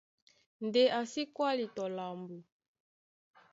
Ndé 0.65 0.83
a 0.97 0.99
sí 1.11 1.21
kwáli 1.35 1.65
tɔ 1.75 1.83
lambo. 1.95 2.37